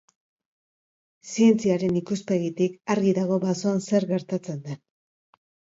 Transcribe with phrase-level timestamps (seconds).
[1.33, 4.85] Zientziaren ikuspegitik argi dago basoan zer gertatzen den.